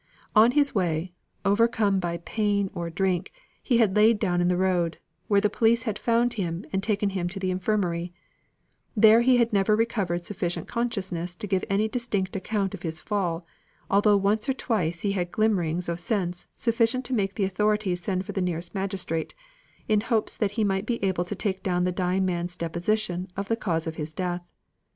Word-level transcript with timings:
On 0.35 0.49
his 0.53 0.73
way, 0.73 1.11
overcome 1.45 1.99
by 1.99 2.17
pain 2.17 2.71
or 2.73 2.89
drink, 2.89 3.31
he 3.61 3.77
had 3.77 3.95
lain 3.95 4.17
down 4.17 4.41
in 4.41 4.47
the 4.47 4.57
road, 4.57 4.97
where 5.27 5.39
the 5.39 5.47
police 5.47 5.83
had 5.83 5.99
found 5.99 6.33
him 6.33 6.65
and 6.73 6.81
taken 6.81 7.11
him 7.11 7.29
to 7.29 7.37
the 7.39 7.51
Infirmary: 7.51 8.11
there 8.97 9.21
he 9.21 9.37
had 9.37 9.53
never 9.53 9.75
recovered 9.75 10.25
sufficient 10.25 10.67
consciousness 10.67 11.35
to 11.35 11.45
give 11.45 11.63
any 11.69 11.87
distinct 11.87 12.35
account 12.35 12.73
of 12.73 12.81
his 12.81 12.99
fall, 12.99 13.45
although 13.91 14.17
once 14.17 14.49
or 14.49 14.53
twice 14.53 15.01
he 15.01 15.11
had 15.11 15.27
had 15.27 15.31
glimmerings 15.31 15.87
of 15.87 15.99
sense 15.99 16.47
sufficient 16.55 17.05
to 17.05 17.13
make 17.13 17.35
the 17.35 17.43
authorities 17.45 18.01
send 18.01 18.25
for 18.25 18.31
the 18.31 18.41
nearest 18.41 18.73
magistrate, 18.73 19.35
in 19.87 20.01
hopes 20.01 20.35
that 20.35 20.53
he 20.57 20.63
might 20.63 20.87
be 20.87 20.97
able 21.05 21.23
to 21.25 21.35
take 21.35 21.61
down 21.61 21.83
the 21.83 21.91
dying 21.91 22.25
man's 22.25 22.55
deposition 22.55 23.27
of 23.37 23.49
the 23.49 23.55
cause 23.55 23.85
of 23.85 23.97
his 23.97 24.15
death. 24.15 24.41